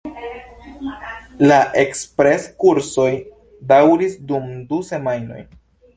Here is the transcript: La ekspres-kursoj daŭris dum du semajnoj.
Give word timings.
La 1.51 1.59
ekspres-kursoj 1.83 3.07
daŭris 3.73 4.19
dum 4.33 4.53
du 4.73 4.85
semajnoj. 4.93 5.45